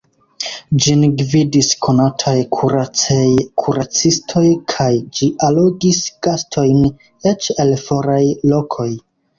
[0.85, 6.85] Ĝin gvidis konataj kuracej-kuracistoj kaj ĝi allogis gastojn
[7.35, 8.23] eĉ el foraj
[8.55, 8.93] lokoj.